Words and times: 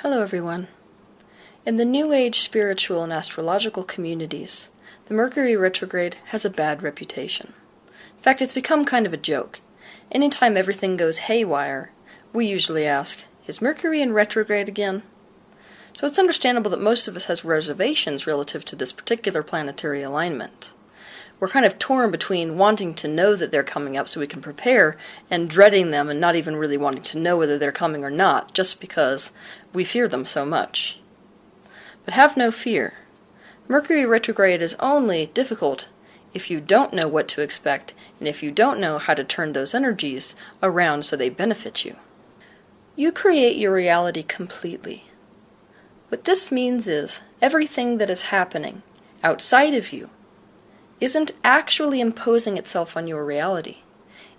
Hello, 0.00 0.20
everyone. 0.20 0.68
In 1.64 1.76
the 1.76 1.84
New 1.86 2.12
Age 2.12 2.40
spiritual 2.40 3.02
and 3.02 3.10
astrological 3.10 3.82
communities, 3.82 4.70
the 5.06 5.14
Mercury 5.14 5.56
retrograde 5.56 6.16
has 6.26 6.44
a 6.44 6.50
bad 6.50 6.82
reputation. 6.82 7.54
In 8.14 8.22
fact, 8.22 8.42
it's 8.42 8.52
become 8.52 8.84
kind 8.84 9.06
of 9.06 9.14
a 9.14 9.16
joke. 9.16 9.60
Anytime 10.12 10.54
everything 10.54 10.98
goes 10.98 11.20
haywire, 11.30 11.92
we 12.34 12.44
usually 12.44 12.84
ask, 12.86 13.24
Is 13.46 13.62
Mercury 13.62 14.02
in 14.02 14.12
retrograde 14.12 14.68
again? 14.68 15.02
So 15.94 16.06
it's 16.06 16.18
understandable 16.18 16.70
that 16.72 16.80
most 16.82 17.08
of 17.08 17.16
us 17.16 17.24
has 17.24 17.42
reservations 17.42 18.26
relative 18.26 18.66
to 18.66 18.76
this 18.76 18.92
particular 18.92 19.42
planetary 19.42 20.02
alignment. 20.02 20.74
We're 21.38 21.48
kind 21.48 21.66
of 21.66 21.78
torn 21.78 22.10
between 22.10 22.56
wanting 22.56 22.94
to 22.94 23.08
know 23.08 23.34
that 23.34 23.50
they're 23.50 23.62
coming 23.62 23.96
up 23.96 24.08
so 24.08 24.20
we 24.20 24.26
can 24.26 24.40
prepare 24.40 24.96
and 25.30 25.50
dreading 25.50 25.90
them 25.90 26.08
and 26.08 26.18
not 26.18 26.34
even 26.34 26.56
really 26.56 26.78
wanting 26.78 27.02
to 27.04 27.18
know 27.18 27.36
whether 27.36 27.58
they're 27.58 27.72
coming 27.72 28.02
or 28.04 28.10
not 28.10 28.54
just 28.54 28.80
because 28.80 29.32
we 29.74 29.84
fear 29.84 30.08
them 30.08 30.24
so 30.24 30.46
much. 30.46 30.98
But 32.04 32.14
have 32.14 32.36
no 32.36 32.50
fear. 32.50 32.94
Mercury 33.68 34.06
retrograde 34.06 34.62
is 34.62 34.76
only 34.80 35.26
difficult 35.26 35.88
if 36.32 36.50
you 36.50 36.60
don't 36.60 36.94
know 36.94 37.08
what 37.08 37.28
to 37.28 37.42
expect 37.42 37.92
and 38.18 38.26
if 38.28 38.42
you 38.42 38.50
don't 38.50 38.80
know 38.80 38.96
how 38.96 39.12
to 39.12 39.24
turn 39.24 39.52
those 39.52 39.74
energies 39.74 40.34
around 40.62 41.04
so 41.04 41.16
they 41.16 41.28
benefit 41.28 41.84
you. 41.84 41.96
You 42.94 43.12
create 43.12 43.56
your 43.56 43.74
reality 43.74 44.22
completely. 44.22 45.04
What 46.08 46.24
this 46.24 46.50
means 46.50 46.88
is 46.88 47.22
everything 47.42 47.98
that 47.98 48.08
is 48.08 48.24
happening 48.24 48.82
outside 49.22 49.74
of 49.74 49.92
you 49.92 50.08
isn't 51.00 51.32
actually 51.44 52.00
imposing 52.00 52.56
itself 52.56 52.96
on 52.96 53.06
your 53.06 53.24
reality. 53.24 53.78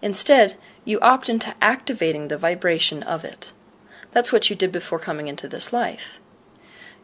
Instead, 0.01 0.55
you 0.85 0.99
opt 1.01 1.29
into 1.29 1.53
activating 1.61 2.27
the 2.27 2.37
vibration 2.37 3.03
of 3.03 3.23
it. 3.23 3.53
That's 4.11 4.31
what 4.31 4.49
you 4.49 4.55
did 4.55 4.71
before 4.71 4.99
coming 4.99 5.27
into 5.27 5.47
this 5.47 5.73
life. 5.73 6.19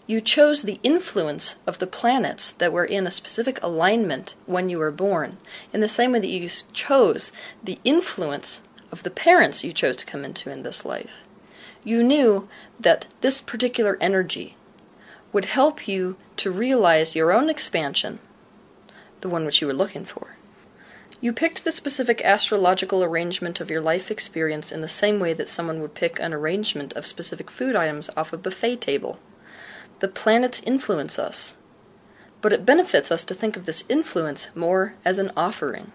You 0.05 0.19
chose 0.19 0.63
the 0.63 0.79
influence 0.83 1.55
of 1.65 1.79
the 1.79 1.87
planets 1.87 2.51
that 2.51 2.73
were 2.73 2.85
in 2.85 3.07
a 3.07 3.11
specific 3.11 3.61
alignment 3.63 4.35
when 4.45 4.69
you 4.69 4.79
were 4.79 4.91
born, 4.91 5.37
in 5.71 5.79
the 5.79 5.87
same 5.87 6.11
way 6.11 6.19
that 6.19 6.27
you 6.27 6.49
chose 6.73 7.31
the 7.63 7.79
influence 7.83 8.63
of 8.91 9.03
the 9.03 9.09
parents 9.09 9.63
you 9.63 9.71
chose 9.71 9.95
to 9.97 10.05
come 10.05 10.25
into 10.25 10.51
in 10.51 10.63
this 10.63 10.83
life. 10.83 11.23
You 11.83 12.03
knew 12.03 12.49
that 12.79 13.07
this 13.21 13.41
particular 13.41 13.97
energy 14.01 14.57
would 15.31 15.45
help 15.45 15.87
you 15.87 16.17
to 16.37 16.51
realize 16.51 17.15
your 17.15 17.31
own 17.31 17.49
expansion 17.49 18.19
the 19.23 19.29
one 19.29 19.45
which 19.45 19.61
you 19.61 19.65
were 19.67 19.73
looking 19.73 20.05
for. 20.05 20.35
You 21.19 21.31
picked 21.31 21.63
the 21.63 21.71
specific 21.71 22.21
astrological 22.25 23.03
arrangement 23.03 23.61
of 23.61 23.71
your 23.71 23.79
life 23.79 24.11
experience 24.11 24.71
in 24.71 24.81
the 24.81 24.89
same 24.89 25.21
way 25.21 25.31
that 25.33 25.47
someone 25.47 25.81
would 25.81 25.95
pick 25.95 26.19
an 26.19 26.33
arrangement 26.33 26.91
of 26.93 27.05
specific 27.05 27.49
food 27.49 27.75
items 27.75 28.09
off 28.17 28.33
a 28.33 28.37
buffet 28.37 28.81
table. 28.81 29.19
The 29.99 30.09
planets 30.09 30.61
influence 30.61 31.17
us, 31.17 31.55
but 32.41 32.51
it 32.51 32.65
benefits 32.65 33.09
us 33.09 33.23
to 33.23 33.33
think 33.33 33.55
of 33.55 33.65
this 33.65 33.85
influence 33.87 34.53
more 34.53 34.95
as 35.05 35.17
an 35.17 35.31
offering. 35.37 35.93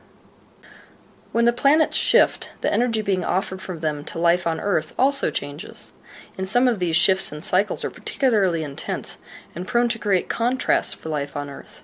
When 1.31 1.45
the 1.45 1.53
planets 1.53 1.99
shift, 1.99 2.50
the 2.62 2.72
energy 2.72 3.03
being 3.03 3.22
offered 3.22 3.60
from 3.60 3.81
them 3.81 4.05
to 4.06 4.19
life 4.19 4.47
on 4.47 4.60
Earth 4.60 4.95
also 4.99 5.31
changes. 5.31 5.93
And 6.39 6.49
some 6.49 6.66
of 6.66 6.78
these 6.78 6.97
shifts 6.97 7.31
and 7.31 7.45
cycles 7.45 7.84
are 7.84 7.91
particularly 7.91 8.62
intense 8.62 9.19
and 9.55 9.69
prone 9.69 9.91
to 9.91 9.99
create 9.99 10.31
contrasts 10.31 10.95
for 10.95 11.10
life 11.10 11.37
on 11.37 11.50
Earth. 11.50 11.83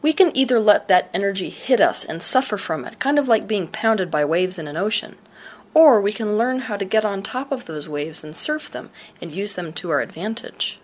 We 0.00 0.12
can 0.12 0.36
either 0.36 0.60
let 0.60 0.88
that 0.88 1.10
energy 1.12 1.48
hit 1.48 1.80
us 1.80 2.04
and 2.04 2.22
suffer 2.22 2.56
from 2.56 2.84
it, 2.84 2.98
kind 2.98 3.18
of 3.18 3.28
like 3.28 3.48
being 3.48 3.68
pounded 3.68 4.10
by 4.10 4.24
waves 4.24 4.58
in 4.58 4.68
an 4.68 4.76
ocean, 4.76 5.16
or 5.74 6.00
we 6.00 6.12
can 6.12 6.38
learn 6.38 6.60
how 6.60 6.76
to 6.76 6.84
get 6.84 7.04
on 7.04 7.22
top 7.22 7.50
of 7.50 7.66
those 7.66 7.88
waves 7.88 8.22
and 8.22 8.36
surf 8.36 8.70
them 8.70 8.90
and 9.20 9.34
use 9.34 9.54
them 9.54 9.72
to 9.74 9.90
our 9.90 10.00
advantage. 10.00 10.78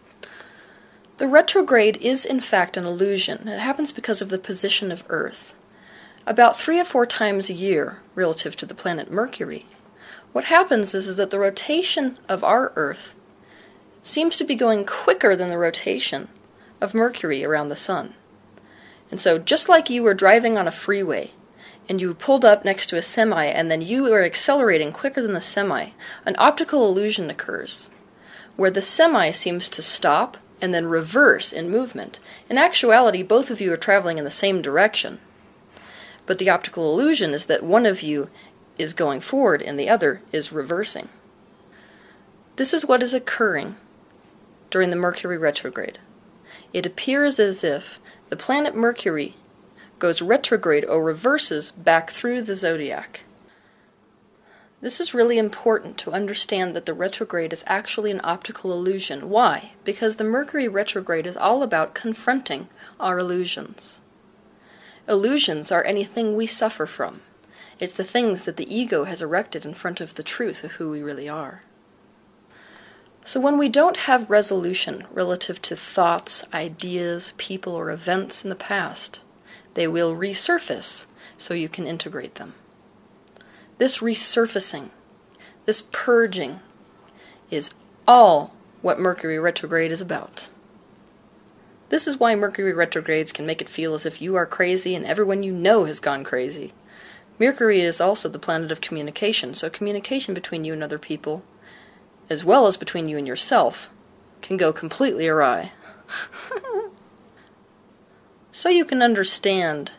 The 1.16 1.28
retrograde 1.28 1.97
is 1.98 2.25
in 2.25 2.41
fact 2.41 2.76
an 2.76 2.84
illusion. 2.84 3.47
It 3.47 3.60
happens 3.60 3.92
because 3.92 4.20
of 4.20 4.30
the 4.30 4.38
position 4.38 4.91
of 4.91 5.04
Earth. 5.08 5.54
About 6.26 6.58
three 6.58 6.81
or 6.81 6.84
four 6.84 7.06
times 7.06 7.48
a 7.48 7.54
year, 7.54 7.98
relative 8.16 8.56
to 8.56 8.66
the 8.66 8.75
planet 8.75 9.12
Mercury, 9.12 9.66
what 10.32 10.44
happens 10.44 10.92
is, 10.92 11.06
is 11.06 11.16
that 11.19 11.31
the 11.31 11.38
rotation 11.38 12.19
of 12.28 12.42
our 12.42 12.72
Earth 12.75 13.14
seems 14.02 14.36
to 14.36 14.44
be 14.44 14.56
going 14.56 14.84
quicker 14.84 15.36
than 15.36 15.50
the 15.50 15.58
rotation 15.58 16.28
of 16.81 16.94
Mercury 16.94 17.44
around 17.44 17.69
the 17.69 17.76
Sun. 17.76 18.14
And 19.10 19.20
so, 19.20 19.38
just 19.38 19.69
like 19.69 19.91
you 19.91 20.03
were 20.03 20.15
driving 20.15 20.56
on 20.56 20.66
a 20.66 20.72
freeway 20.72 21.31
and 21.88 22.00
you 22.00 22.15
pulled 22.15 22.44
up 22.44 22.65
next 22.65 22.87
to 22.87 22.97
a 22.97 23.03
semi 23.03 23.44
and 23.44 23.70
then 23.70 23.82
you 23.82 24.04
were 24.04 24.22
accelerating 24.22 24.92
quicker 24.92 25.22
than 25.22 25.34
the 25.34 25.41
semi, 25.41 25.88
an 26.25 26.34
optical 26.38 26.88
illusion 26.88 27.31
occurs 27.31 27.91
where 28.56 28.70
the 28.70 28.82
semi 28.82 29.31
seems 29.31 29.69
to 29.69 29.82
stop 29.82 30.37
and 30.60 30.72
then 30.72 30.87
reverse 30.87 31.53
in 31.53 31.70
movement. 31.70 32.20
In 32.48 32.56
actuality, 32.56 33.22
both 33.22 33.50
of 33.50 33.60
you 33.60 33.72
are 33.72 33.76
traveling 33.76 34.19
in 34.19 34.25
the 34.25 34.31
same 34.31 34.62
direction. 34.62 35.19
But 36.26 36.38
the 36.38 36.48
optical 36.48 36.93
illusion 36.93 37.32
is 37.32 37.47
that 37.47 37.62
one 37.62 37.84
of 37.84 38.03
you 38.03 38.31
is 38.78 38.94
going 38.94 39.20
forward 39.20 39.60
and 39.62 39.78
the 39.78 39.91
other 39.91 40.22
is 40.32 40.53
reversing. 40.53 41.09
This 42.56 42.72
is 42.72 42.87
what 42.87 43.03
is 43.03 43.12
occurring 43.12 43.76
during 44.70 44.91
the 44.91 44.97
Mercury 44.97 45.37
retrograde. 45.37 45.98
It 46.72 46.87
appears 46.87 47.38
as 47.38 47.62
if 47.62 47.98
the 48.34 48.45
planet 48.45 48.75
Mercury 48.75 49.37
goes 50.00 50.21
retrograde 50.21 50.84
or 50.84 51.05
reverses 51.05 51.71
back 51.71 52.11
through 52.11 52.43
the 52.43 52.56
zodiac. 52.56 53.21
This 54.81 54.99
is 54.99 55.15
really 55.15 55.39
important 55.39 55.97
to 55.99 56.11
understand 56.11 56.75
that 56.75 56.84
the 56.84 56.94
retrograde 56.94 57.53
is 57.53 57.62
actually 57.69 58.11
an 58.11 58.21
optical 58.25 58.73
illusion. 58.73 59.31
Why? 59.31 59.75
Because 59.84 60.17
the 60.17 60.25
Mercury 60.25 60.67
retrograde 60.67 61.28
is 61.28 61.37
all 61.37 61.62
about 61.62 61.94
confronting 61.94 62.67
our 62.99 63.21
illusions. 63.21 64.00
Illusions 65.09 65.71
are 65.71 65.84
anything 65.84 66.34
we 66.34 66.47
suffer 66.47 66.87
from. 66.87 67.23
It's 67.78 67.94
the 67.94 68.03
things 68.03 68.47
that 68.47 68.56
the 68.56 68.77
ego 68.77 69.05
has 69.05 69.23
erected 69.23 69.65
in 69.65 69.75
front 69.75 70.00
of 70.00 70.17
the 70.17 70.25
truth 70.25 70.65
of 70.65 70.73
who 70.73 70.91
we 70.91 71.05
really 71.05 71.28
are. 71.28 71.62
So, 73.27 73.41
when 73.41 73.57
we 73.57 73.71
don't 73.71 73.97
have 73.97 74.29
resolution 74.29 75.05
relative 75.11 75.62
to 75.62 75.75
thoughts, 75.75 76.45
ideas, 76.53 77.33
people, 77.39 77.75
or 77.75 77.91
events 77.91 78.45
in 78.45 78.51
the 78.51 78.55
past, 78.55 79.21
they 79.73 79.89
will 79.89 80.15
resurface 80.15 81.07
so 81.39 81.55
you 81.55 81.71
can 81.71 81.87
integrate 81.87 82.35
them. 82.35 82.53
This 83.79 83.99
resurfacing, 83.99 84.91
this 85.65 85.83
purging, 85.91 86.61
is 87.51 87.73
all 88.07 88.55
what 88.83 89.01
Mercury 89.01 89.39
retrograde 89.39 89.91
is 89.91 90.03
about. 90.03 90.51
This 91.89 92.06
is 92.06 92.21
why 92.21 92.35
Mercury 92.35 92.75
retrogrades 92.75 93.33
can 93.33 93.47
make 93.47 93.62
it 93.62 93.71
feel 93.71 93.95
as 93.95 94.05
if 94.05 94.21
you 94.21 94.35
are 94.37 94.47
crazy 94.47 94.95
and 94.95 95.06
everyone 95.06 95.43
you 95.43 95.53
know 95.53 95.87
has 95.87 95.99
gone 95.99 96.25
crazy. 96.25 96.75
Mercury 97.39 97.81
is 97.81 98.03
also 98.03 98.29
the 98.29 98.39
planet 98.39 98.70
of 98.70 98.82
communication, 98.82 99.55
so 99.55 99.70
communication 99.70 100.35
between 100.35 100.65
you 100.65 100.75
and 100.75 100.82
other 100.82 100.99
people 100.99 101.43
as 102.29 102.44
well 102.44 102.67
as 102.67 102.76
between 102.76 103.09
you 103.09 103.19
and 103.19 103.26
yourself, 103.26 103.91
can 104.43 104.56
go 104.56 104.73
completely 104.73 105.26
awry. 105.29 105.73
so 108.53 108.69
you 108.69 108.85
can 108.85 109.03
understand 109.03 109.93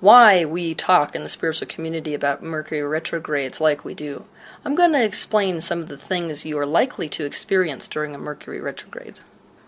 why 0.00 0.44
we 0.44 0.74
talk 0.74 1.14
in 1.14 1.22
the 1.22 1.28
spiritual 1.28 1.66
community 1.66 2.12
about 2.12 2.42
Mercury 2.42 2.82
retrogrades 2.82 3.60
like 3.60 3.84
we 3.84 3.94
do. 3.94 4.26
I'm 4.64 4.74
going 4.74 4.92
to 4.92 5.04
explain 5.04 5.60
some 5.60 5.80
of 5.80 5.88
the 5.88 5.96
things 5.96 6.44
you 6.44 6.58
are 6.58 6.66
likely 6.66 7.08
to 7.10 7.24
experience 7.24 7.88
during 7.88 8.14
a 8.14 8.18
Mercury 8.18 8.60
retrograde. 8.60 9.20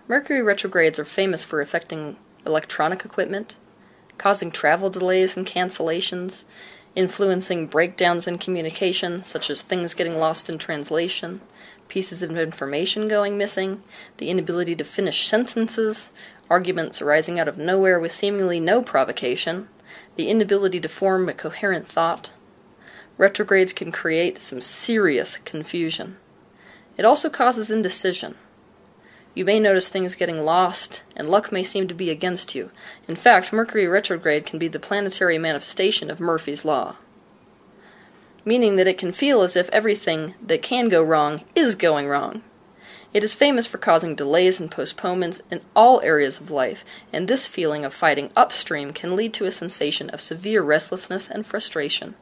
Mercury 0.08 0.42
retrogrades 0.42 0.98
are 0.98 1.04
famous 1.04 1.42
for 1.42 1.60
affecting 1.60 2.16
electronic 2.44 3.04
equipment, 3.04 3.56
causing 4.18 4.50
travel 4.50 4.90
delays 4.90 5.36
and 5.36 5.46
cancellations, 5.46 6.44
influencing 6.96 7.66
breakdowns 7.66 8.26
in 8.26 8.38
communication, 8.38 9.22
such 9.22 9.50
as 9.50 9.62
things 9.62 9.94
getting 9.94 10.16
lost 10.16 10.50
in 10.50 10.58
translation, 10.58 11.40
pieces 11.88 12.22
of 12.22 12.36
information 12.36 13.06
going 13.06 13.38
missing, 13.38 13.82
the 14.16 14.30
inability 14.30 14.74
to 14.74 14.82
finish 14.82 15.28
sentences, 15.28 16.10
arguments 16.48 17.00
arising 17.02 17.38
out 17.38 17.48
of 17.48 17.58
nowhere 17.58 18.00
with 18.00 18.12
seemingly 18.12 18.58
no 18.58 18.82
provocation, 18.82 19.68
the 20.16 20.28
inability 20.28 20.80
to 20.80 20.88
form 20.88 21.28
a 21.28 21.34
coherent 21.34 21.86
thought. 21.86 22.30
retrogrades 23.18 23.72
can 23.72 23.90
create 23.90 24.38
some 24.38 24.60
serious 24.60 25.38
confusion. 25.38 26.16
It 26.96 27.04
also 27.04 27.30
causes 27.30 27.70
indecision. 27.70 28.36
You 29.36 29.44
may 29.44 29.60
notice 29.60 29.90
things 29.90 30.14
getting 30.14 30.46
lost, 30.46 31.02
and 31.14 31.28
luck 31.28 31.52
may 31.52 31.62
seem 31.62 31.88
to 31.88 31.94
be 31.94 32.08
against 32.08 32.54
you. 32.54 32.70
In 33.06 33.16
fact, 33.16 33.52
Mercury 33.52 33.86
retrograde 33.86 34.46
can 34.46 34.58
be 34.58 34.66
the 34.66 34.80
planetary 34.80 35.36
manifestation 35.36 36.10
of 36.10 36.20
Murphy's 36.20 36.64
Law, 36.64 36.96
meaning 38.46 38.76
that 38.76 38.86
it 38.86 38.96
can 38.96 39.12
feel 39.12 39.42
as 39.42 39.54
if 39.54 39.68
everything 39.68 40.34
that 40.40 40.62
can 40.62 40.88
go 40.88 41.02
wrong 41.02 41.42
is 41.54 41.74
going 41.74 42.08
wrong. 42.08 42.40
It 43.12 43.22
is 43.22 43.34
famous 43.34 43.66
for 43.66 43.76
causing 43.76 44.14
delays 44.14 44.58
and 44.58 44.70
postponements 44.70 45.42
in 45.50 45.60
all 45.76 46.00
areas 46.00 46.40
of 46.40 46.50
life, 46.50 46.82
and 47.12 47.28
this 47.28 47.46
feeling 47.46 47.84
of 47.84 47.92
fighting 47.92 48.30
upstream 48.34 48.94
can 48.94 49.14
lead 49.14 49.34
to 49.34 49.44
a 49.44 49.50
sensation 49.50 50.08
of 50.08 50.22
severe 50.22 50.62
restlessness 50.62 51.28
and 51.28 51.44
frustration. 51.44 52.14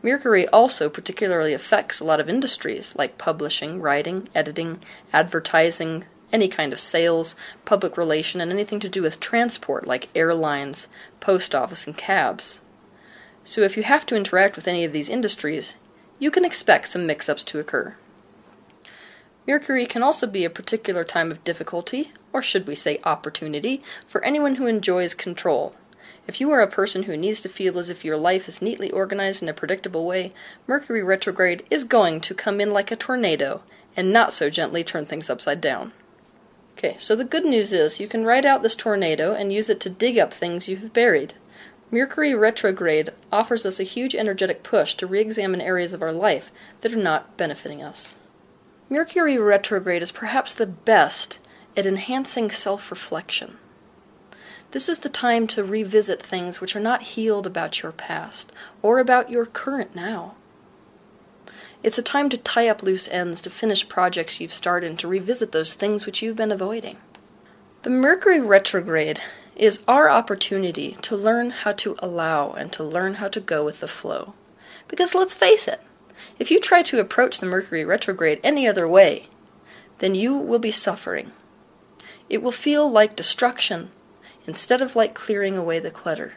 Mercury 0.00 0.46
also 0.50 0.88
particularly 0.88 1.54
affects 1.54 1.98
a 1.98 2.04
lot 2.04 2.20
of 2.20 2.28
industries 2.28 2.94
like 2.94 3.18
publishing, 3.18 3.80
writing, 3.80 4.28
editing, 4.32 4.78
advertising, 5.12 6.04
any 6.32 6.48
kind 6.48 6.72
of 6.72 6.80
sales, 6.80 7.34
public 7.64 7.96
relation, 7.96 8.40
and 8.40 8.50
anything 8.50 8.80
to 8.80 8.88
do 8.88 9.02
with 9.02 9.20
transport 9.20 9.86
like 9.86 10.08
airlines, 10.14 10.88
post 11.20 11.54
office, 11.54 11.86
and 11.86 11.96
cabs. 11.96 12.60
So 13.44 13.62
if 13.62 13.76
you 13.76 13.82
have 13.82 14.06
to 14.06 14.16
interact 14.16 14.56
with 14.56 14.68
any 14.68 14.84
of 14.84 14.92
these 14.92 15.08
industries, 15.08 15.76
you 16.18 16.30
can 16.30 16.44
expect 16.44 16.88
some 16.88 17.06
mix 17.06 17.28
ups 17.28 17.42
to 17.44 17.58
occur. 17.58 17.96
Mercury 19.46 19.86
can 19.86 20.02
also 20.02 20.26
be 20.26 20.44
a 20.44 20.50
particular 20.50 21.02
time 21.02 21.32
of 21.32 21.42
difficulty, 21.42 22.12
or 22.32 22.42
should 22.42 22.66
we 22.66 22.74
say 22.74 23.00
opportunity, 23.04 23.82
for 24.06 24.22
anyone 24.22 24.56
who 24.56 24.66
enjoys 24.66 25.14
control. 25.14 25.74
If 26.28 26.40
you 26.40 26.52
are 26.52 26.60
a 26.60 26.68
person 26.68 27.04
who 27.04 27.16
needs 27.16 27.40
to 27.40 27.48
feel 27.48 27.78
as 27.78 27.90
if 27.90 28.04
your 28.04 28.16
life 28.16 28.46
is 28.46 28.62
neatly 28.62 28.90
organized 28.92 29.42
in 29.42 29.48
a 29.48 29.54
predictable 29.54 30.06
way, 30.06 30.32
Mercury 30.68 31.02
retrograde 31.02 31.64
is 31.70 31.82
going 31.82 32.20
to 32.20 32.34
come 32.34 32.60
in 32.60 32.72
like 32.72 32.92
a 32.92 32.96
tornado 32.96 33.62
and 33.96 34.12
not 34.12 34.32
so 34.32 34.50
gently 34.50 34.84
turn 34.84 35.04
things 35.04 35.28
upside 35.28 35.60
down. 35.60 35.92
Okay, 36.76 36.96
so 36.98 37.14
the 37.14 37.24
good 37.24 37.44
news 37.44 37.72
is 37.72 38.00
you 38.00 38.08
can 38.08 38.24
ride 38.24 38.46
out 38.46 38.62
this 38.62 38.74
tornado 38.74 39.32
and 39.34 39.52
use 39.52 39.68
it 39.68 39.80
to 39.80 39.90
dig 39.90 40.18
up 40.18 40.32
things 40.32 40.68
you 40.68 40.76
have 40.78 40.92
buried. 40.92 41.34
Mercury 41.90 42.34
retrograde 42.34 43.10
offers 43.32 43.66
us 43.66 43.80
a 43.80 43.84
huge 43.84 44.14
energetic 44.14 44.62
push 44.62 44.94
to 44.94 45.06
re 45.06 45.20
examine 45.20 45.60
areas 45.60 45.92
of 45.92 46.02
our 46.02 46.12
life 46.12 46.52
that 46.82 46.92
are 46.92 46.96
not 46.96 47.36
benefiting 47.36 47.82
us. 47.82 48.14
Mercury 48.88 49.38
retrograde 49.38 50.02
is 50.02 50.12
perhaps 50.12 50.54
the 50.54 50.66
best 50.66 51.40
at 51.76 51.86
enhancing 51.86 52.50
self 52.50 52.90
reflection. 52.90 53.58
This 54.70 54.88
is 54.88 55.00
the 55.00 55.08
time 55.08 55.48
to 55.48 55.64
revisit 55.64 56.22
things 56.22 56.60
which 56.60 56.76
are 56.76 56.80
not 56.80 57.02
healed 57.02 57.46
about 57.46 57.82
your 57.82 57.92
past 57.92 58.52
or 58.82 59.00
about 59.00 59.30
your 59.30 59.46
current 59.46 59.96
now. 59.96 60.34
It's 61.82 61.98
a 61.98 62.02
time 62.02 62.28
to 62.28 62.36
tie 62.36 62.68
up 62.68 62.82
loose 62.82 63.08
ends, 63.08 63.40
to 63.40 63.50
finish 63.50 63.88
projects 63.88 64.38
you've 64.38 64.52
started, 64.52 64.90
and 64.90 64.98
to 64.98 65.08
revisit 65.08 65.52
those 65.52 65.72
things 65.72 66.04
which 66.04 66.22
you've 66.22 66.36
been 66.36 66.52
avoiding. 66.52 66.98
The 67.82 67.90
Mercury 67.90 68.38
retrograde 68.40 69.20
is 69.56 69.82
our 69.88 70.10
opportunity 70.10 70.98
to 71.02 71.16
learn 71.16 71.50
how 71.50 71.72
to 71.72 71.96
allow 72.00 72.52
and 72.52 72.70
to 72.74 72.84
learn 72.84 73.14
how 73.14 73.28
to 73.28 73.40
go 73.40 73.64
with 73.64 73.80
the 73.80 73.88
flow. 73.88 74.34
Because 74.88 75.14
let's 75.14 75.34
face 75.34 75.66
it, 75.66 75.80
if 76.38 76.50
you 76.50 76.60
try 76.60 76.82
to 76.82 77.00
approach 77.00 77.38
the 77.38 77.46
Mercury 77.46 77.84
retrograde 77.84 78.40
any 78.44 78.68
other 78.68 78.86
way, 78.86 79.28
then 79.98 80.14
you 80.14 80.36
will 80.36 80.58
be 80.58 80.70
suffering. 80.70 81.32
It 82.28 82.42
will 82.42 82.52
feel 82.52 82.90
like 82.90 83.16
destruction 83.16 83.90
instead 84.46 84.82
of 84.82 84.96
like 84.96 85.14
clearing 85.14 85.56
away 85.56 85.78
the 85.78 85.90
clutter. 85.90 86.34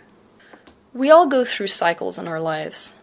We 0.93 1.11
all 1.11 1.27
go 1.27 1.43
through 1.43 1.67
cycles 1.67 2.17
in 2.17 2.27
our 2.27 2.39
lives. 2.39 2.95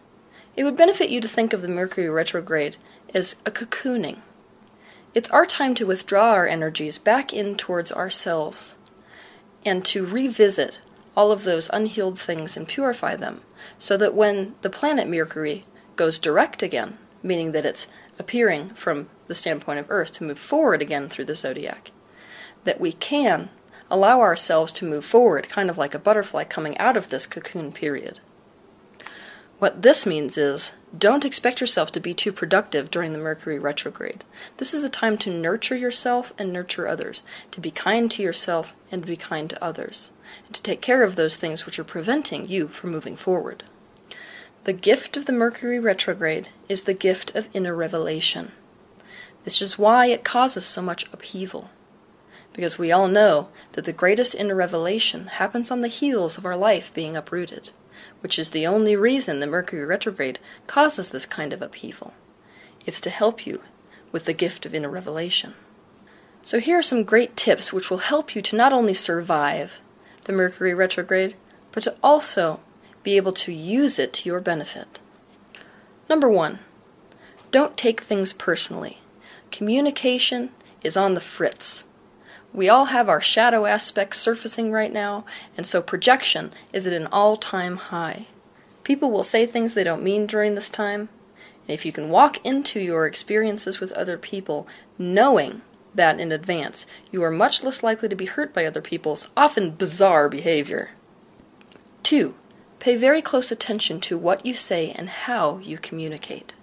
It 0.55 0.63
would 0.63 0.75
benefit 0.75 1.09
you 1.09 1.21
to 1.21 1.27
think 1.27 1.53
of 1.53 1.61
the 1.61 1.67
Mercury 1.67 2.09
retrograde 2.09 2.77
as 3.13 3.35
a 3.45 3.51
cocooning. 3.51 4.19
It's 5.13 5.29
our 5.29 5.45
time 5.45 5.75
to 5.75 5.85
withdraw 5.85 6.31
our 6.31 6.47
energies 6.47 6.97
back 6.97 7.33
in 7.33 7.55
towards 7.55 7.91
ourselves 7.91 8.77
and 9.65 9.85
to 9.85 10.05
revisit 10.05 10.81
all 11.15 11.31
of 11.31 11.43
those 11.43 11.69
unhealed 11.73 12.19
things 12.19 12.55
and 12.55 12.67
purify 12.67 13.15
them 13.15 13.41
so 13.77 13.97
that 13.97 14.13
when 14.13 14.55
the 14.61 14.69
planet 14.69 15.07
Mercury 15.07 15.65
goes 15.95 16.17
direct 16.17 16.63
again, 16.63 16.97
meaning 17.23 17.51
that 17.51 17.65
it's 17.65 17.87
appearing 18.17 18.69
from 18.69 19.09
the 19.27 19.35
standpoint 19.35 19.79
of 19.79 19.89
Earth 19.89 20.11
to 20.13 20.23
move 20.23 20.39
forward 20.39 20.81
again 20.81 21.09
through 21.09 21.25
the 21.25 21.35
zodiac. 21.35 21.91
That 22.63 22.79
we 22.79 22.91
can 22.91 23.49
allow 23.89 24.21
ourselves 24.21 24.71
to 24.73 24.85
move 24.85 25.03
forward, 25.03 25.49
kind 25.49 25.69
of 25.69 25.77
like 25.77 25.93
a 25.93 25.99
butterfly 25.99 26.45
coming 26.45 26.77
out 26.77 26.97
of 26.97 27.09
this 27.09 27.25
cocoon 27.25 27.71
period. 27.71 28.19
What 29.61 29.83
this 29.83 30.07
means 30.07 30.39
is 30.39 30.75
don't 30.97 31.23
expect 31.23 31.61
yourself 31.61 31.91
to 31.91 31.99
be 31.99 32.15
too 32.15 32.31
productive 32.31 32.89
during 32.89 33.13
the 33.13 33.19
Mercury 33.19 33.59
retrograde. 33.59 34.25
This 34.57 34.73
is 34.73 34.83
a 34.83 34.89
time 34.89 35.19
to 35.19 35.29
nurture 35.29 35.75
yourself 35.75 36.33
and 36.39 36.51
nurture 36.51 36.87
others, 36.87 37.21
to 37.51 37.61
be 37.61 37.69
kind 37.69 38.09
to 38.09 38.23
yourself 38.23 38.75
and 38.91 39.05
be 39.05 39.15
kind 39.15 39.51
to 39.51 39.63
others, 39.63 40.09
and 40.47 40.55
to 40.55 40.63
take 40.63 40.81
care 40.81 41.03
of 41.03 41.15
those 41.15 41.35
things 41.35 41.67
which 41.67 41.77
are 41.77 41.83
preventing 41.83 42.49
you 42.49 42.69
from 42.69 42.89
moving 42.89 43.15
forward. 43.15 43.63
The 44.63 44.73
gift 44.73 45.15
of 45.15 45.27
the 45.27 45.31
Mercury 45.31 45.79
retrograde 45.79 46.49
is 46.67 46.85
the 46.85 46.95
gift 46.95 47.35
of 47.35 47.47
inner 47.53 47.75
revelation. 47.75 48.53
This 49.43 49.61
is 49.61 49.77
why 49.77 50.07
it 50.07 50.23
causes 50.23 50.65
so 50.65 50.81
much 50.81 51.05
upheaval. 51.13 51.69
Because 52.51 52.79
we 52.79 52.91
all 52.91 53.07
know 53.07 53.49
that 53.73 53.85
the 53.85 53.93
greatest 53.93 54.33
inner 54.33 54.55
revelation 54.55 55.27
happens 55.27 55.69
on 55.69 55.81
the 55.81 55.87
heels 55.87 56.39
of 56.39 56.47
our 56.47 56.57
life 56.57 56.91
being 56.91 57.15
uprooted, 57.15 57.69
which 58.21 58.37
is 58.37 58.51
the 58.51 58.67
only 58.67 58.95
reason 58.95 59.39
the 59.39 59.47
Mercury 59.47 59.85
retrograde 59.85 60.39
causes 60.67 61.11
this 61.11 61.25
kind 61.25 61.53
of 61.53 61.61
upheaval. 61.61 62.13
It's 62.85 63.01
to 63.01 63.09
help 63.09 63.45
you 63.45 63.61
with 64.11 64.25
the 64.25 64.33
gift 64.33 64.65
of 64.65 64.73
inner 64.73 64.89
revelation. 64.89 65.53
So 66.43 66.59
here 66.59 66.79
are 66.79 66.83
some 66.83 67.03
great 67.03 67.35
tips 67.35 67.71
which 67.71 67.89
will 67.89 67.99
help 67.99 68.35
you 68.35 68.41
to 68.41 68.55
not 68.55 68.73
only 68.73 68.93
survive 68.93 69.79
the 70.25 70.33
Mercury 70.33 70.73
retrograde, 70.73 71.35
but 71.71 71.83
to 71.83 71.95
also 72.03 72.59
be 73.03 73.17
able 73.17 73.33
to 73.33 73.51
use 73.51 73.97
it 73.99 74.13
to 74.13 74.29
your 74.29 74.39
benefit. 74.39 75.01
Number 76.09 76.29
one, 76.29 76.59
don't 77.51 77.77
take 77.77 78.01
things 78.01 78.33
personally. 78.33 78.99
Communication 79.51 80.51
is 80.83 80.97
on 80.97 81.13
the 81.13 81.19
fritz. 81.21 81.85
We 82.53 82.67
all 82.67 82.85
have 82.85 83.07
our 83.07 83.21
shadow 83.21 83.65
aspects 83.65 84.19
surfacing 84.19 84.71
right 84.71 84.91
now, 84.91 85.25
and 85.55 85.65
so 85.65 85.81
projection 85.81 86.51
is 86.73 86.85
at 86.85 86.93
an 86.93 87.07
all 87.07 87.37
time 87.37 87.77
high. 87.77 88.27
People 88.83 89.09
will 89.11 89.23
say 89.23 89.45
things 89.45 89.73
they 89.73 89.83
don't 89.83 90.03
mean 90.03 90.27
during 90.27 90.55
this 90.55 90.69
time, 90.69 91.07
and 91.67 91.73
if 91.73 91.85
you 91.85 91.91
can 91.91 92.09
walk 92.09 92.45
into 92.45 92.79
your 92.79 93.05
experiences 93.05 93.79
with 93.79 93.91
other 93.93 94.17
people 94.17 94.67
knowing 94.97 95.61
that 95.95 96.19
in 96.19 96.31
advance, 96.31 96.85
you 97.11 97.23
are 97.23 97.31
much 97.31 97.63
less 97.63 97.83
likely 97.83 98.09
to 98.09 98.15
be 98.15 98.25
hurt 98.25 98.53
by 98.53 98.65
other 98.65 98.81
people's 98.81 99.29
often 99.37 99.71
bizarre 99.71 100.27
behavior. 100.27 100.91
2. 102.03 102.35
Pay 102.79 102.95
very 102.95 103.21
close 103.21 103.51
attention 103.51 103.99
to 104.01 104.17
what 104.17 104.45
you 104.45 104.53
say 104.53 104.91
and 104.91 105.07
how 105.07 105.59
you 105.59 105.77
communicate. 105.77 106.55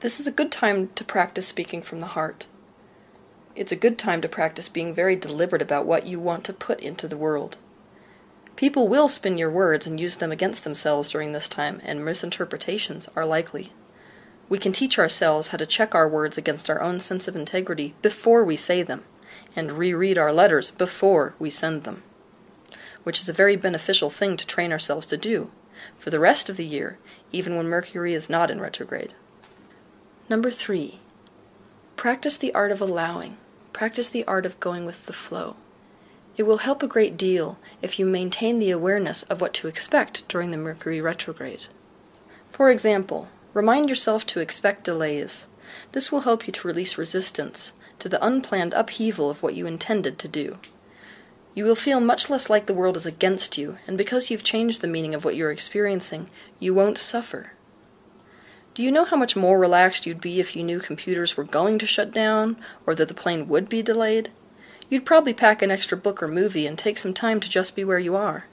This 0.00 0.18
is 0.18 0.26
a 0.26 0.32
good 0.32 0.50
time 0.50 0.90
to 0.96 1.04
practice 1.04 1.46
speaking 1.46 1.80
from 1.80 2.00
the 2.00 2.06
heart. 2.06 2.46
It's 3.54 3.72
a 3.72 3.76
good 3.76 3.98
time 3.98 4.20
to 4.22 4.28
practice 4.28 4.68
being 4.68 4.94
very 4.94 5.16
deliberate 5.16 5.62
about 5.62 5.86
what 5.86 6.06
you 6.06 6.18
want 6.18 6.44
to 6.44 6.52
put 6.52 6.80
into 6.80 7.06
the 7.06 7.16
world. 7.16 7.56
People 8.56 8.88
will 8.88 9.08
spin 9.08 9.38
your 9.38 9.50
words 9.50 9.86
and 9.86 10.00
use 10.00 10.16
them 10.16 10.32
against 10.32 10.64
themselves 10.64 11.10
during 11.10 11.32
this 11.32 11.48
time, 11.48 11.80
and 11.84 12.04
misinterpretations 12.04 13.08
are 13.14 13.26
likely. 13.26 13.72
We 14.48 14.58
can 14.58 14.72
teach 14.72 14.98
ourselves 14.98 15.48
how 15.48 15.58
to 15.58 15.66
check 15.66 15.94
our 15.94 16.08
words 16.08 16.38
against 16.38 16.68
our 16.68 16.80
own 16.80 17.00
sense 17.00 17.28
of 17.28 17.36
integrity 17.36 17.94
before 18.02 18.44
we 18.44 18.56
say 18.56 18.82
them, 18.82 19.04
and 19.56 19.72
reread 19.72 20.18
our 20.18 20.32
letters 20.32 20.70
before 20.70 21.34
we 21.38 21.50
send 21.50 21.84
them 21.84 22.02
which 23.04 23.20
is 23.20 23.28
a 23.28 23.32
very 23.32 23.56
beneficial 23.56 24.10
thing 24.10 24.36
to 24.36 24.46
train 24.46 24.72
ourselves 24.72 25.06
to 25.06 25.16
do 25.16 25.50
for 25.96 26.10
the 26.10 26.20
rest 26.20 26.48
of 26.48 26.56
the 26.56 26.64
year, 26.64 26.98
even 27.32 27.56
when 27.56 27.68
Mercury 27.68 28.14
is 28.14 28.30
not 28.30 28.50
in 28.50 28.60
retrograde. 28.60 29.14
Number 30.28 30.50
three, 30.50 31.00
practice 31.96 32.36
the 32.36 32.54
art 32.54 32.70
of 32.70 32.80
allowing, 32.80 33.36
practice 33.72 34.08
the 34.08 34.24
art 34.26 34.46
of 34.46 34.60
going 34.60 34.84
with 34.84 35.06
the 35.06 35.12
flow. 35.12 35.56
It 36.36 36.44
will 36.44 36.58
help 36.58 36.82
a 36.82 36.88
great 36.88 37.16
deal 37.16 37.58
if 37.82 37.98
you 37.98 38.06
maintain 38.06 38.58
the 38.58 38.70
awareness 38.70 39.22
of 39.24 39.40
what 39.40 39.52
to 39.54 39.68
expect 39.68 40.26
during 40.28 40.50
the 40.50 40.56
Mercury 40.56 41.00
retrograde. 41.00 41.66
For 42.50 42.70
example, 42.70 43.28
remind 43.52 43.88
yourself 43.88 44.26
to 44.26 44.40
expect 44.40 44.84
delays. 44.84 45.46
This 45.92 46.10
will 46.10 46.20
help 46.20 46.46
you 46.46 46.52
to 46.52 46.66
release 46.68 46.96
resistance 46.96 47.74
to 47.98 48.08
the 48.08 48.24
unplanned 48.24 48.74
upheaval 48.74 49.30
of 49.30 49.42
what 49.42 49.54
you 49.54 49.66
intended 49.66 50.18
to 50.18 50.28
do. 50.28 50.58
You 51.54 51.64
will 51.64 51.76
feel 51.76 52.00
much 52.00 52.30
less 52.30 52.48
like 52.48 52.64
the 52.66 52.74
world 52.74 52.96
is 52.96 53.04
against 53.04 53.58
you, 53.58 53.78
and 53.86 53.98
because 53.98 54.30
you've 54.30 54.42
changed 54.42 54.80
the 54.80 54.88
meaning 54.88 55.14
of 55.14 55.24
what 55.24 55.36
you're 55.36 55.52
experiencing, 55.52 56.30
you 56.58 56.72
won't 56.72 56.98
suffer. 56.98 57.52
Do 58.74 58.82
you 58.82 58.90
know 58.90 59.04
how 59.04 59.16
much 59.16 59.36
more 59.36 59.58
relaxed 59.58 60.06
you'd 60.06 60.22
be 60.22 60.40
if 60.40 60.56
you 60.56 60.62
knew 60.62 60.80
computers 60.80 61.36
were 61.36 61.44
going 61.44 61.78
to 61.78 61.86
shut 61.86 62.10
down, 62.10 62.56
or 62.86 62.94
that 62.94 63.08
the 63.08 63.14
plane 63.14 63.46
would 63.48 63.68
be 63.68 63.82
delayed? 63.82 64.30
You'd 64.88 65.04
probably 65.04 65.34
pack 65.34 65.60
an 65.60 65.70
extra 65.70 65.98
book 65.98 66.22
or 66.22 66.28
movie 66.28 66.66
and 66.66 66.78
take 66.78 66.96
some 66.96 67.12
time 67.12 67.38
to 67.40 67.50
just 67.50 67.76
be 67.76 67.84
where 67.84 67.98
you 67.98 68.16
are. 68.16 68.46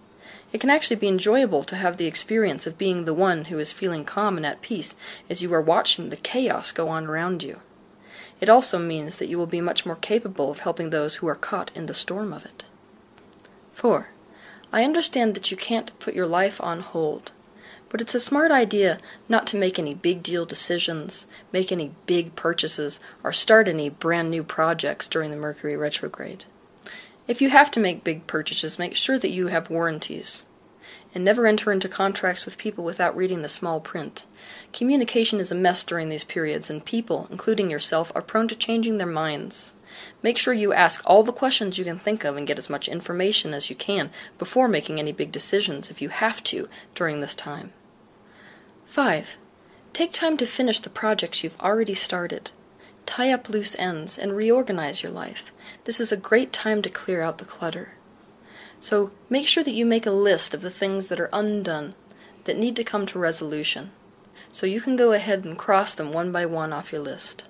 It 0.52 0.60
can 0.60 0.70
actually 0.70 0.98
be 0.98 1.08
enjoyable 1.08 1.64
to 1.64 1.78
have 1.78 1.96
the 1.96 2.06
experience 2.06 2.68
of 2.68 2.78
being 2.78 3.06
the 3.06 3.14
one 3.14 3.46
who 3.46 3.60
is 3.60 3.72
feeling 3.72 4.04
calm 4.04 4.36
and 4.36 4.46
at 4.46 4.62
peace 4.62 4.94
as 5.30 5.42
you 5.42 5.54
are 5.54 5.62
watching 5.62 6.10
the 6.10 6.18
chaos 6.18 6.74
go 6.74 6.90
on 6.90 7.06
around 7.06 7.42
you. 7.42 7.62
It 8.42 8.50
also 8.50 8.78
means 8.78 9.18
that 9.18 9.30
you 9.30 9.38
will 9.38 9.48
be 9.48 9.62
much 9.62 9.86
more 9.86 9.96
capable 9.96 10.52
of 10.52 10.60
helping 10.60 10.90
those 10.90 11.16
who 11.16 11.28
are 11.28 11.36
caught 11.36 11.72
in 11.76 11.86
the 11.86 11.94
storm 11.94 12.34
of 12.34 12.44
it. 12.44 12.66
4. 13.72 14.10
I 14.74 14.84
understand 14.84 15.34
that 15.36 15.50
you 15.50 15.56
can't 15.56 15.98
put 16.00 16.14
your 16.14 16.28
life 16.28 16.60
on 16.62 16.82
hold, 16.82 17.32
but 17.90 18.02
it's 18.02 18.16
a 18.16 18.20
smart 18.20 18.52
idea 18.52 19.00
not 19.28 19.48
to 19.48 19.58
make 19.58 19.80
any 19.80 19.94
big 19.94 20.24
deal 20.24 20.46
decisions, 20.46 21.28
make 21.52 21.72
any 21.72 21.92
big 22.06 22.36
purchases, 22.36 23.00
or 23.24 23.34
start 23.34 23.68
any 23.68 23.90
brand 23.90 24.30
new 24.30 24.44
projects 24.44 25.08
during 25.08 25.32
the 25.32 25.38
Mercury 25.38 25.76
retrograde. 25.76 26.46
If 27.28 27.42
you 27.42 27.50
have 27.50 27.70
to 27.72 27.80
make 27.80 28.04
big 28.04 28.26
purchases, 28.28 28.80
make 28.80 28.96
sure 28.96 29.20
that 29.20 29.30
you 29.30 29.48
have 29.48 29.70
warranties. 29.70 30.46
And 31.14 31.24
never 31.24 31.48
enter 31.48 31.72
into 31.72 31.88
contracts 31.88 32.46
with 32.46 32.58
people 32.58 32.84
without 32.84 33.16
reading 33.16 33.42
the 33.42 33.50
small 33.50 33.80
print. 33.80 34.26
Communication 34.74 35.40
is 35.40 35.52
a 35.52 35.56
mess 35.56 35.84
during 35.84 36.10
these 36.10 36.24
periods, 36.24 36.70
and 36.70 36.86
people, 36.86 37.28
including 37.32 37.70
yourself, 37.70 38.12
are 38.16 38.22
prone 38.22 38.48
to 38.48 38.56
changing 38.56 38.98
their 38.98 39.08
minds. 39.08 39.74
Make 40.22 40.38
sure 40.38 40.54
you 40.54 40.74
ask 40.74 41.02
all 41.06 41.24
the 41.24 41.32
questions 41.32 41.78
you 41.78 41.86
can 41.86 41.98
think 41.98 42.24
of 42.24 42.38
and 42.38 42.46
get 42.46 42.60
as 42.60 42.70
much 42.70 42.88
information 42.88 43.54
as 43.54 43.70
you 43.70 43.76
can 43.76 44.12
before 44.38 44.68
making 44.68 45.00
any 45.00 45.12
big 45.12 45.32
decisions, 45.32 45.90
if 45.90 46.02
you 46.02 46.10
have 46.10 46.44
to, 46.46 46.70
during 46.94 47.22
this 47.22 47.34
time. 47.34 47.74
5. 48.90 49.38
Take 49.94 50.12
time 50.12 50.36
to 50.38 50.48
finish 50.48 50.80
the 50.80 50.90
projects 50.90 51.44
you've 51.44 51.62
already 51.62 51.94
started. 51.94 52.50
Tie 53.06 53.32
up 53.32 53.48
loose 53.48 53.76
ends 53.78 54.18
and 54.18 54.36
reorganize 54.36 55.04
your 55.04 55.12
life. 55.12 55.52
This 55.84 56.00
is 56.00 56.12
a 56.12 56.18
great 56.18 56.52
time 56.52 56.82
to 56.82 56.90
clear 56.90 57.22
out 57.22 57.38
the 57.38 57.46
clutter. 57.46 57.92
So 58.80 59.12
make 59.30 59.48
sure 59.48 59.64
that 59.64 59.76
you 59.76 59.86
make 59.86 60.08
a 60.08 60.12
list 60.12 60.56
of 60.56 60.62
the 60.62 60.72
things 60.72 61.08
that 61.10 61.20
are 61.20 61.30
undone, 61.32 61.94
that 62.46 62.58
need 62.58 62.76
to 62.78 62.84
come 62.84 63.06
to 63.06 63.20
resolution, 63.20 63.92
so 64.52 64.66
you 64.66 64.82
can 64.82 64.96
go 64.96 65.12
ahead 65.12 65.46
and 65.46 65.56
cross 65.56 65.94
them 65.94 66.12
one 66.12 66.32
by 66.32 66.48
one 66.48 66.74
off 66.74 66.92
your 66.92 67.02
list. 67.02 67.44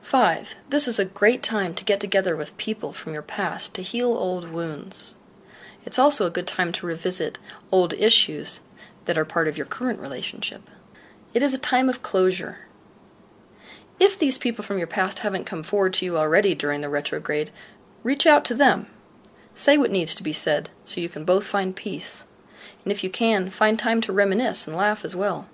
5. 0.00 0.54
This 0.70 0.88
is 0.88 0.98
a 0.98 1.04
great 1.04 1.42
time 1.42 1.74
to 1.74 1.84
get 1.84 2.00
together 2.00 2.34
with 2.34 2.56
people 2.56 2.94
from 2.94 3.12
your 3.12 3.20
past 3.20 3.74
to 3.74 3.82
heal 3.82 4.08
old 4.08 4.48
wounds. 4.48 5.16
It's 5.84 5.98
also 5.98 6.26
a 6.26 6.30
good 6.30 6.46
time 6.46 6.72
to 6.72 6.86
revisit 6.86 7.38
old 7.70 7.92
issues 7.92 8.62
that 9.04 9.18
are 9.18 9.24
part 9.24 9.48
of 9.48 9.56
your 9.56 9.66
current 9.66 10.00
relationship. 10.00 10.62
It 11.34 11.42
is 11.42 11.54
a 11.54 11.58
time 11.58 11.88
of 11.88 12.02
closure 12.02 12.66
if 14.02 14.18
these 14.18 14.36
people 14.36 14.64
from 14.64 14.78
your 14.78 14.88
past 14.88 15.20
haven't 15.20 15.44
come 15.44 15.62
forward 15.62 15.94
to 15.94 16.04
you 16.04 16.18
already 16.18 16.56
during 16.56 16.80
the 16.80 16.88
retrograde, 16.88 17.52
reach 18.02 18.26
out 18.26 18.44
to 18.46 18.54
them. 18.54 18.88
Say 19.54 19.78
what 19.78 19.92
needs 19.92 20.12
to 20.16 20.24
be 20.24 20.32
said 20.32 20.70
so 20.84 21.00
you 21.00 21.08
can 21.08 21.24
both 21.24 21.46
find 21.46 21.76
peace. 21.76 22.26
And 22.82 22.90
if 22.90 23.04
you 23.04 23.10
can, 23.10 23.48
find 23.48 23.78
time 23.78 24.00
to 24.00 24.12
reminisce 24.12 24.66
and 24.66 24.76
laugh 24.76 25.04
as 25.04 25.14
well. 25.14 25.48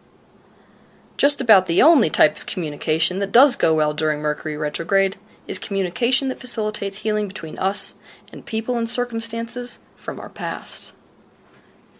Just 1.18 1.42
about 1.42 1.66
the 1.66 1.82
only 1.82 2.08
type 2.08 2.38
of 2.38 2.46
communication 2.46 3.18
that 3.18 3.32
does 3.32 3.54
go 3.54 3.74
well 3.74 3.92
during 3.92 4.22
Mercury 4.22 4.56
retrograde 4.56 5.18
is 5.46 5.58
communication 5.58 6.28
that 6.28 6.40
facilitates 6.40 6.98
healing 6.98 7.28
between 7.28 7.58
us 7.58 7.96
and 8.32 8.46
people 8.46 8.78
and 8.78 8.88
circumstances 8.88 9.80
from 9.94 10.18
our 10.18 10.30
past. 10.30 10.94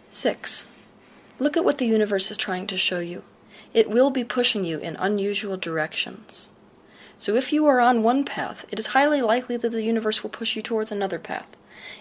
6. 0.09 0.67
Look 1.39 1.57
at 1.57 1.65
what 1.65 1.79
the 1.79 1.87
universe 1.87 2.31
is 2.31 2.37
trying 2.37 2.67
to 2.69 2.77
show 2.77 3.01
you 3.01 3.25
it 3.75 3.91
will 3.91 4.11
be 4.11 4.25
pushing 4.25 4.65
you 4.65 4.79
in 4.79 4.97
unusual 4.97 5.57
directions. 5.57 6.51
So 7.19 7.35
if 7.35 7.53
you 7.53 7.67
are 7.67 7.81
on 7.81 8.03
one 8.03 8.25
path, 8.25 8.65
it 8.71 8.79
is 8.79 8.89
highly 8.89 9.21
likely 9.21 9.57
that 9.57 9.73
the 9.73 9.83
universe 9.83 10.23
will 10.23 10.31
push 10.31 10.57
you 10.57 10.63
towards 10.63 10.91
another 10.91 11.19
path. 11.19 11.49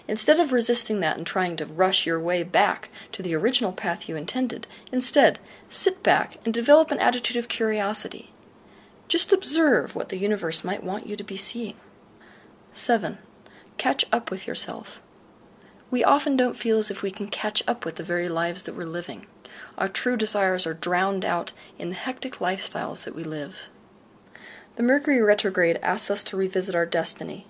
Instead 0.06 0.40
of 0.40 0.52
resisting 0.52 1.00
that 1.00 1.16
and 1.16 1.26
trying 1.26 1.56
to 1.56 1.66
rush 1.66 2.06
your 2.06 2.20
way 2.20 2.42
back 2.42 2.88
to 3.12 3.22
the 3.22 3.34
original 3.34 3.72
path 3.72 4.08
you 4.08 4.16
intended, 4.16 4.66
instead, 4.92 5.38
sit 5.68 6.02
back 6.02 6.38
and 6.44 6.54
develop 6.54 6.90
an 6.90 6.98
attitude 7.00 7.36
of 7.36 7.48
curiosity. 7.48 8.30
Just 9.08 9.32
observe 9.32 9.94
what 9.94 10.08
the 10.08 10.18
universe 10.18 10.64
might 10.64 10.84
want 10.84 11.06
you 11.06 11.16
to 11.16 11.24
be 11.24 11.36
seeing. 11.36 11.76
7. 12.72 13.18
Catch 13.76 14.04
up 14.12 14.30
with 14.30 14.46
yourself. 14.46 15.02
We 15.90 16.04
often 16.04 16.36
don't 16.36 16.56
feel 16.56 16.78
as 16.78 16.90
if 16.90 17.02
we 17.02 17.10
can 17.10 17.28
catch 17.28 17.62
up 17.66 17.84
with 17.84 17.96
the 17.96 18.02
very 18.02 18.28
lives 18.28 18.64
that 18.64 18.74
we're 18.74 18.84
living. 18.84 19.26
Our 19.78 19.88
true 19.88 20.16
desires 20.16 20.66
are 20.66 20.74
drowned 20.74 21.24
out 21.24 21.52
in 21.78 21.88
the 21.88 21.94
hectic 21.94 22.36
lifestyles 22.36 23.04
that 23.04 23.14
we 23.14 23.24
live. 23.24 23.68
The 24.76 24.82
Mercury 24.82 25.22
retrograde 25.22 25.78
asks 25.82 26.10
us 26.10 26.22
to 26.24 26.36
revisit 26.36 26.74
our 26.74 26.84
destiny. 26.84 27.46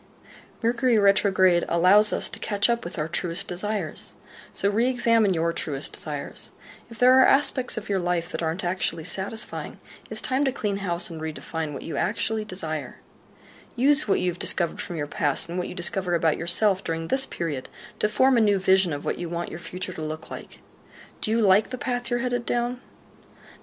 Mercury 0.63 0.99
retrograde 0.99 1.65
allows 1.69 2.13
us 2.13 2.29
to 2.29 2.39
catch 2.39 2.71
up 2.71 2.85
with 2.85 2.99
our 2.99 3.09
truest 3.09 3.49
desires. 3.49 4.15
So 4.55 4.71
re 4.71 4.89
examine 4.89 5.35
your 5.35 5.53
truest 5.53 5.93
desires. 5.93 6.53
If 6.89 6.99
there 6.99 7.21
are 7.21 7.27
aspects 7.27 7.77
of 7.77 7.89
your 7.89 7.99
life 7.99 8.31
that 8.31 8.43
aren't 8.43 8.65
actually 8.65 9.05
satisfying, 9.05 9.79
it's 10.11 10.23
time 10.23 10.45
to 10.45 10.53
clean 10.53 10.79
house 10.79 11.11
and 11.11 11.21
redefine 11.21 11.73
what 11.73 11.83
you 11.83 11.97
actually 11.97 12.45
desire. 12.45 12.99
Use 13.79 14.09
what 14.09 14.19
you've 14.19 14.41
discovered 14.41 14.81
from 14.81 14.97
your 14.97 15.07
past 15.07 15.49
and 15.49 15.57
what 15.57 15.69
you 15.69 15.75
discover 15.75 16.17
about 16.17 16.37
yourself 16.37 16.83
during 16.83 17.07
this 17.07 17.25
period 17.25 17.69
to 18.01 18.09
form 18.09 18.37
a 18.37 18.41
new 18.41 18.59
vision 18.59 18.93
of 18.93 19.05
what 19.05 19.21
you 19.21 19.29
want 19.29 19.53
your 19.53 19.61
future 19.61 19.93
to 19.93 20.03
look 20.03 20.33
like. 20.33 20.59
Do 21.21 21.31
you 21.31 21.41
like 21.41 21.71
the 21.71 21.79
path 21.79 22.11
you're 22.11 22.19
headed 22.19 22.45
down? 22.45 22.81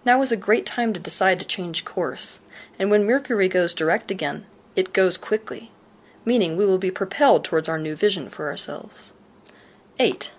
Now 0.06 0.22
is 0.22 0.32
a 0.32 0.38
great 0.38 0.66
time 0.66 0.94
to 0.94 1.02
decide 1.02 1.38
to 1.42 1.46
change 1.46 1.84
course, 1.84 2.40
and 2.80 2.90
when 2.90 3.06
Mercury 3.06 3.50
goes 3.50 3.74
direct 3.74 4.10
again, 4.10 4.46
it 4.74 4.94
goes 4.94 5.18
quickly, 5.18 5.72
meaning 6.24 6.56
we 6.56 6.66
will 6.66 6.78
be 6.78 6.92
propelled 6.92 7.44
towards 7.44 7.68
our 7.68 7.78
new 7.78 7.94
vision 7.94 8.30
for 8.30 8.48
ourselves. 8.48 9.12
8. 10.00 10.32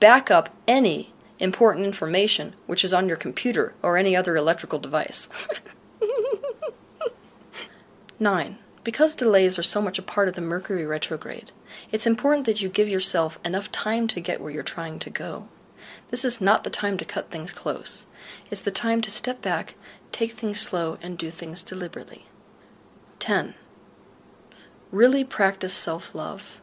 Back 0.00 0.28
up 0.28 0.48
any 0.66 1.12
important 1.38 1.86
information 1.86 2.54
which 2.66 2.84
is 2.84 2.92
on 2.92 3.06
your 3.06 3.16
computer 3.16 3.74
or 3.80 3.96
any 3.96 4.16
other 4.16 4.36
electrical 4.36 4.80
device. 4.80 5.28
9. 8.18 8.58
Because 8.84 9.14
delays 9.14 9.58
are 9.58 9.62
so 9.62 9.80
much 9.80 9.98
a 9.98 10.02
part 10.02 10.28
of 10.28 10.34
the 10.34 10.40
Mercury 10.40 10.84
retrograde, 10.84 11.52
it's 11.92 12.06
important 12.06 12.46
that 12.46 12.62
you 12.62 12.68
give 12.68 12.88
yourself 12.88 13.38
enough 13.44 13.70
time 13.70 14.08
to 14.08 14.20
get 14.20 14.40
where 14.40 14.50
you're 14.50 14.64
trying 14.64 14.98
to 15.00 15.10
go. 15.10 15.48
This 16.10 16.24
is 16.24 16.40
not 16.40 16.64
the 16.64 16.70
time 16.70 16.98
to 16.98 17.04
cut 17.04 17.30
things 17.30 17.52
close. 17.52 18.06
It's 18.50 18.60
the 18.60 18.70
time 18.70 19.00
to 19.02 19.10
step 19.10 19.40
back, 19.40 19.74
take 20.10 20.32
things 20.32 20.60
slow, 20.60 20.98
and 21.00 21.16
do 21.16 21.30
things 21.30 21.62
deliberately. 21.62 22.26
10. 23.20 23.54
Really 24.90 25.24
practice 25.24 25.72
self 25.72 26.14
love. 26.14 26.60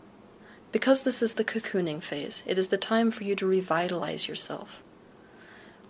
Because 0.72 1.04
this 1.04 1.24
is 1.24 1.34
the 1.34 1.46
cocooning 1.46 2.04
phase, 2.04 2.44
it 2.46 2.58
is 2.58 2.68
the 2.68 2.78
time 2.78 3.12
for 3.12 3.24
you 3.24 3.36
to 3.36 3.48
revitalize 3.48 4.28
yourself. 4.28 4.84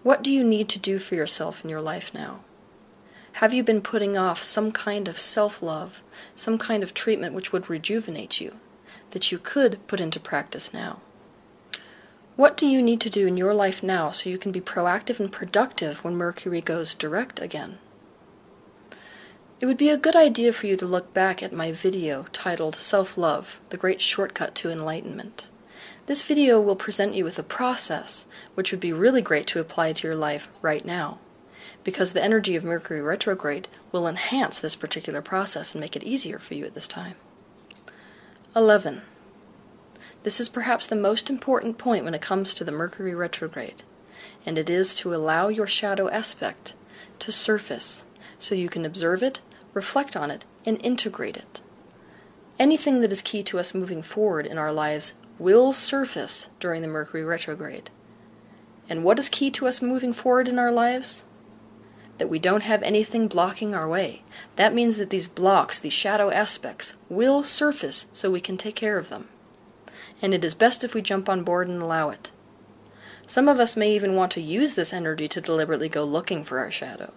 What 0.04 0.24
do 0.24 0.32
you 0.32 0.44
need 0.44 0.70
to 0.70 0.80
do 0.80 1.00
for 1.00 1.16
yourself 1.16 1.64
in 1.64 1.70
your 1.70 1.82
life 1.82 2.14
now? 2.14 2.46
Have 3.34 3.54
you 3.54 3.64
been 3.64 3.82
putting 3.82 4.18
off 4.18 4.44
some 4.44 4.72
kind 4.72 5.08
of 5.08 5.18
self 5.18 5.62
love, 5.62 6.02
some 6.36 6.58
kind 6.58 6.84
of 6.84 6.94
treatment 6.94 7.34
which 7.34 7.54
would 7.54 7.70
rejuvenate 7.70 8.42
you, 8.42 8.60
that 9.12 9.32
you 9.32 9.38
could 9.38 9.86
put 9.88 10.02
into 10.02 10.20
practice 10.20 10.74
now? 10.74 11.02
What 12.36 12.58
do 12.58 12.66
you 12.68 12.82
need 12.82 13.00
to 13.02 13.10
do 13.10 13.28
in 13.28 13.38
your 13.38 13.54
life 13.54 13.82
now 13.82 14.12
so 14.12 14.30
you 14.30 14.38
can 14.38 14.52
be 14.52 14.62
proactive 14.62 15.20
and 15.20 15.32
productive 15.32 16.04
when 16.04 16.16
Mercury 16.16 16.60
goes 16.60 16.94
direct 16.96 17.42
again? 17.42 17.78
It 19.62 19.66
would 19.66 19.78
be 19.78 19.90
a 19.90 19.98
good 19.98 20.16
idea 20.16 20.52
for 20.52 20.68
you 20.68 20.76
to 20.78 20.86
look 20.86 21.14
back 21.14 21.44
at 21.44 21.54
my 21.54 21.72
video 21.72 22.26
titled 22.32 22.76
Self 22.76 23.18
Love 23.18 23.60
The 23.70 23.78
Great 23.78 24.02
Shortcut 24.02 24.56
to 24.56 24.72
Enlightenment. 24.72 25.50
This 26.08 26.24
video 26.24 26.60
will 26.60 26.76
present 26.76 27.14
you 27.14 27.24
with 27.24 27.38
a 27.38 27.44
process 27.44 28.26
which 28.56 28.72
would 28.72 28.80
be 28.80 28.92
really 28.92 29.22
great 29.22 29.48
to 29.48 29.60
apply 29.60 29.94
to 29.94 30.08
your 30.08 30.16
life 30.16 30.50
right 30.62 30.84
now 30.84 31.20
because 31.84 32.14
the 32.14 32.24
energy 32.24 32.56
of 32.56 32.64
Mercury 32.64 33.02
retrograde 33.02 33.68
will 33.92 34.08
enhance 34.08 34.60
this 34.60 34.76
particular 34.76 35.22
process 35.22 35.74
and 35.74 35.82
make 35.82 35.96
it 35.96 36.04
easier 36.04 36.40
for 36.40 36.54
you 36.54 36.66
at 36.66 36.76
this 36.76 36.88
time. 36.88 37.16
11. 38.56 39.02
This 40.24 40.40
is 40.40 40.50
perhaps 40.50 40.86
the 40.86 40.96
most 40.96 41.30
important 41.30 41.78
point 41.78 42.04
when 42.04 42.14
it 42.14 42.22
comes 42.22 42.54
to 42.54 42.64
the 42.64 42.72
Mercury 42.72 43.16
retrograde, 43.16 43.84
and 44.46 44.58
it 44.58 44.70
is 44.70 44.94
to 44.96 45.14
allow 45.14 45.48
your 45.48 45.68
shadow 45.68 46.10
aspect 46.10 46.76
to 47.20 47.32
surface 47.32 48.06
so 48.38 48.56
you 48.56 48.70
can 48.70 48.86
observe 48.86 49.24
it, 49.24 49.42
reflect 49.74 50.16
on 50.16 50.30
it, 50.30 50.46
and 50.66 50.84
integrate 50.84 51.38
it. 51.38 51.62
Anything 52.58 53.00
that 53.00 53.12
is 53.12 53.22
key 53.22 53.44
to 53.44 53.60
us 53.60 53.74
moving 53.74 54.02
forward 54.02 54.46
in 54.46 54.58
our 54.58 54.74
lives 54.74 55.14
will 55.38 55.72
surface 55.72 56.50
during 56.60 56.82
the 56.82 56.88
Mercury 56.90 57.24
retrograde. 57.24 57.90
And 58.90 59.04
what 59.04 59.20
is 59.20 59.30
key 59.30 59.50
to 59.52 59.68
us 59.68 59.82
moving 59.82 60.12
forward 60.12 60.50
in 60.50 60.60
our 60.60 60.72
lives? 60.72 61.24
That 62.20 62.30
we 62.30 62.38
don't 62.38 62.64
have 62.64 62.84
anything 62.84 63.28
blocking 63.28 63.74
our 63.74 63.88
way. 63.88 64.22
That 64.56 64.74
means 64.74 64.98
that 64.98 65.10
these 65.10 65.28
blocks, 65.28 65.80
these 65.80 65.94
shadow 65.94 66.30
aspects, 66.30 66.94
will 67.10 67.44
surface 67.44 68.06
so 68.14 68.30
we 68.30 68.42
can 68.42 68.58
take 68.58 68.76
care 68.76 68.98
of 68.98 69.10
them. 69.10 69.30
And 70.22 70.34
it 70.34 70.46
is 70.46 70.54
best 70.54 70.84
if 70.84 70.94
we 70.94 71.02
jump 71.02 71.28
on 71.28 71.44
board 71.44 71.68
and 71.68 71.82
allow 71.82 72.10
it. 72.10 72.32
Some 73.26 73.48
of 73.48 73.60
us 73.60 73.78
may 73.78 73.94
even 73.96 74.16
want 74.16 74.32
to 74.34 74.42
use 74.42 74.76
this 74.76 74.92
energy 74.92 75.28
to 75.30 75.42
deliberately 75.42 75.88
go 75.88 76.04
looking 76.04 76.44
for 76.44 76.60
our 76.60 76.72
shadow. 76.72 77.14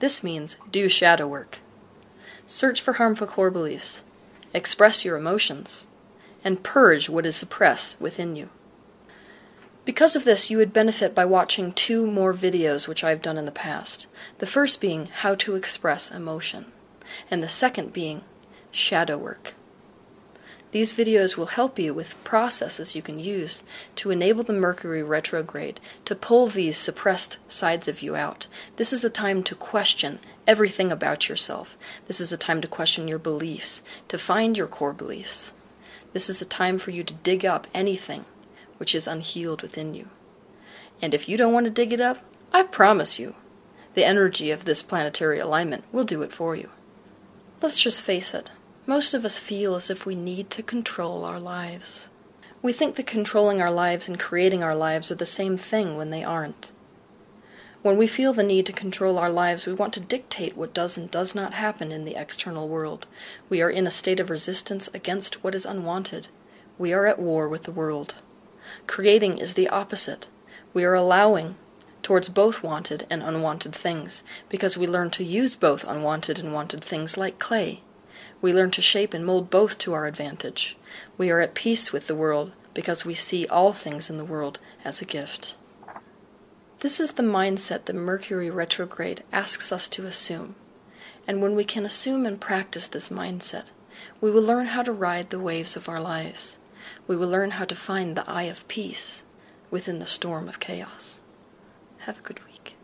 This 0.00 0.22
means 0.22 0.56
do 0.70 0.88
shadow 0.88 1.26
work. 1.26 1.58
Search 2.46 2.80
for 2.80 2.94
harmful 2.94 3.26
core 3.26 3.50
beliefs, 3.50 4.04
express 4.52 5.04
your 5.04 5.16
emotions, 5.16 5.86
and 6.44 6.62
purge 6.62 7.08
what 7.08 7.24
is 7.24 7.36
suppressed 7.36 8.00
within 8.00 8.36
you. 8.36 8.50
Because 9.84 10.14
of 10.14 10.24
this, 10.24 10.48
you 10.48 10.58
would 10.58 10.72
benefit 10.72 11.12
by 11.12 11.24
watching 11.24 11.72
two 11.72 12.06
more 12.06 12.32
videos 12.32 12.86
which 12.86 13.02
I've 13.02 13.22
done 13.22 13.36
in 13.36 13.46
the 13.46 13.50
past. 13.52 14.06
The 14.38 14.46
first 14.46 14.80
being 14.80 15.06
how 15.06 15.34
to 15.36 15.56
express 15.56 16.10
emotion, 16.10 16.66
and 17.30 17.42
the 17.42 17.48
second 17.48 17.92
being 17.92 18.22
shadow 18.70 19.18
work. 19.18 19.54
These 20.70 20.92
videos 20.92 21.36
will 21.36 21.46
help 21.46 21.78
you 21.78 21.92
with 21.92 22.22
processes 22.24 22.94
you 22.96 23.02
can 23.02 23.18
use 23.18 23.64
to 23.96 24.10
enable 24.10 24.42
the 24.42 24.54
Mercury 24.54 25.02
retrograde 25.02 25.80
to 26.06 26.14
pull 26.14 26.46
these 26.46 26.78
suppressed 26.78 27.38
sides 27.46 27.88
of 27.88 28.02
you 28.02 28.16
out. 28.16 28.46
This 28.76 28.92
is 28.92 29.04
a 29.04 29.10
time 29.10 29.42
to 29.42 29.54
question 29.54 30.20
everything 30.46 30.90
about 30.90 31.28
yourself. 31.28 31.76
This 32.06 32.20
is 32.20 32.32
a 32.32 32.38
time 32.38 32.62
to 32.62 32.68
question 32.68 33.06
your 33.06 33.18
beliefs, 33.18 33.82
to 34.08 34.16
find 34.16 34.56
your 34.56 34.68
core 34.68 34.94
beliefs. 34.94 35.52
This 36.14 36.30
is 36.30 36.40
a 36.40 36.46
time 36.46 36.78
for 36.78 36.90
you 36.90 37.02
to 37.04 37.14
dig 37.14 37.44
up 37.44 37.66
anything 37.74 38.24
which 38.82 38.96
is 38.96 39.06
unhealed 39.06 39.62
within 39.62 39.94
you. 39.94 40.08
And 41.00 41.14
if 41.14 41.28
you 41.28 41.36
don't 41.36 41.52
want 41.52 41.66
to 41.66 41.70
dig 41.70 41.92
it 41.92 42.00
up, 42.00 42.18
I 42.52 42.64
promise 42.64 43.16
you, 43.16 43.36
the 43.94 44.04
energy 44.04 44.50
of 44.50 44.64
this 44.64 44.82
planetary 44.82 45.38
alignment 45.38 45.84
will 45.92 46.02
do 46.02 46.22
it 46.22 46.32
for 46.32 46.56
you. 46.56 46.68
Let's 47.62 47.80
just 47.80 48.02
face 48.02 48.34
it, 48.34 48.50
most 48.84 49.14
of 49.14 49.24
us 49.24 49.38
feel 49.38 49.76
as 49.76 49.88
if 49.88 50.04
we 50.04 50.16
need 50.16 50.50
to 50.50 50.64
control 50.64 51.24
our 51.24 51.38
lives. 51.38 52.10
We 52.60 52.72
think 52.72 52.96
that 52.96 53.06
controlling 53.06 53.62
our 53.62 53.70
lives 53.70 54.08
and 54.08 54.18
creating 54.18 54.64
our 54.64 54.74
lives 54.74 55.12
are 55.12 55.14
the 55.14 55.26
same 55.26 55.56
thing 55.56 55.96
when 55.96 56.10
they 56.10 56.24
aren't. 56.24 56.72
When 57.82 57.96
we 57.96 58.08
feel 58.08 58.32
the 58.32 58.42
need 58.42 58.66
to 58.66 58.72
control 58.72 59.16
our 59.16 59.30
lives, 59.30 59.64
we 59.64 59.74
want 59.74 59.92
to 59.94 60.00
dictate 60.00 60.56
what 60.56 60.74
does 60.74 60.98
and 60.98 61.08
does 61.08 61.36
not 61.36 61.54
happen 61.54 61.92
in 61.92 62.04
the 62.04 62.20
external 62.20 62.68
world. 62.68 63.06
We 63.48 63.62
are 63.62 63.70
in 63.70 63.86
a 63.86 63.92
state 63.92 64.18
of 64.18 64.28
resistance 64.28 64.90
against 64.92 65.44
what 65.44 65.54
is 65.54 65.64
unwanted. 65.64 66.26
We 66.78 66.92
are 66.92 67.06
at 67.06 67.20
war 67.20 67.48
with 67.48 67.62
the 67.62 67.70
world. 67.70 68.16
Creating 68.86 69.38
is 69.38 69.54
the 69.54 69.68
opposite. 69.68 70.28
We 70.74 70.84
are 70.84 70.94
allowing 70.94 71.56
towards 72.02 72.28
both 72.28 72.62
wanted 72.62 73.06
and 73.08 73.22
unwanted 73.22 73.74
things, 73.74 74.24
because 74.48 74.76
we 74.76 74.86
learn 74.86 75.10
to 75.10 75.24
use 75.24 75.56
both 75.56 75.84
unwanted 75.84 76.38
and 76.38 76.52
wanted 76.52 76.82
things 76.82 77.16
like 77.16 77.38
clay. 77.38 77.80
We 78.40 78.52
learn 78.52 78.70
to 78.72 78.82
shape 78.82 79.14
and 79.14 79.24
mold 79.24 79.50
both 79.50 79.78
to 79.78 79.92
our 79.92 80.06
advantage. 80.06 80.76
We 81.16 81.30
are 81.30 81.40
at 81.40 81.54
peace 81.54 81.92
with 81.92 82.08
the 82.08 82.14
world 82.14 82.52
because 82.74 83.04
we 83.04 83.14
see 83.14 83.46
all 83.46 83.72
things 83.72 84.10
in 84.10 84.18
the 84.18 84.24
world 84.24 84.58
as 84.84 85.00
a 85.00 85.06
gift. 85.06 85.56
This 86.80 86.98
is 86.98 87.12
the 87.12 87.22
mindset 87.22 87.84
that 87.84 87.94
Mercury 87.94 88.50
retrograde 88.50 89.22
asks 89.32 89.70
us 89.70 89.86
to 89.88 90.04
assume. 90.04 90.56
And 91.28 91.40
when 91.40 91.54
we 91.54 91.64
can 91.64 91.84
assume 91.84 92.26
and 92.26 92.40
practice 92.40 92.88
this 92.88 93.08
mindset, 93.08 93.70
we 94.20 94.30
will 94.32 94.42
learn 94.42 94.66
how 94.66 94.82
to 94.82 94.92
ride 94.92 95.30
the 95.30 95.38
waves 95.38 95.76
of 95.76 95.88
our 95.88 96.00
lives 96.00 96.58
we 97.06 97.16
will 97.16 97.28
learn 97.28 97.52
how 97.52 97.64
to 97.64 97.74
find 97.74 98.16
the 98.16 98.28
eye 98.30 98.44
of 98.44 98.66
peace 98.68 99.24
within 99.70 99.98
the 99.98 100.06
storm 100.06 100.48
of 100.48 100.60
chaos. 100.60 101.20
Have 101.98 102.18
a 102.18 102.22
good 102.22 102.40
week. 102.44 102.76